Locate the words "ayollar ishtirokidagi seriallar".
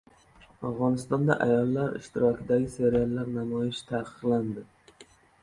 1.45-3.31